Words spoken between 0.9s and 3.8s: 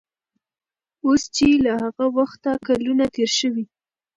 اوس چې له هغه وخته کلونه تېر شوي